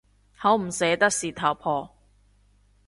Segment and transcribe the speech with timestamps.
[0.35, 1.95] 好唔捨得事頭婆